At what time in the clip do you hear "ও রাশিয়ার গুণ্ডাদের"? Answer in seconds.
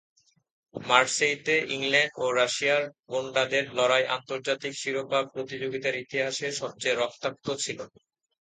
2.17-3.65